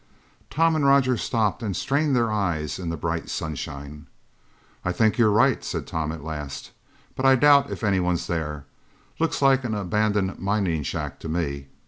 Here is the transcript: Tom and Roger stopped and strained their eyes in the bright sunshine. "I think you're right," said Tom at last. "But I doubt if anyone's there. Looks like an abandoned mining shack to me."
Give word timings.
Tom 0.49 0.75
and 0.75 0.83
Roger 0.83 1.15
stopped 1.15 1.61
and 1.61 1.75
strained 1.77 2.15
their 2.15 2.31
eyes 2.31 2.79
in 2.79 2.89
the 2.89 2.97
bright 2.97 3.29
sunshine. 3.29 4.07
"I 4.83 4.91
think 4.91 5.19
you're 5.19 5.29
right," 5.29 5.63
said 5.63 5.85
Tom 5.85 6.11
at 6.11 6.23
last. 6.23 6.71
"But 7.15 7.27
I 7.27 7.35
doubt 7.35 7.69
if 7.69 7.83
anyone's 7.83 8.25
there. 8.25 8.65
Looks 9.19 9.43
like 9.43 9.63
an 9.63 9.75
abandoned 9.75 10.39
mining 10.39 10.81
shack 10.81 11.19
to 11.19 11.29
me." 11.29 11.67